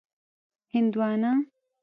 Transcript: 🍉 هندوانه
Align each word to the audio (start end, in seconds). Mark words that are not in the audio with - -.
🍉 0.03 0.03
هندوانه 0.73 1.31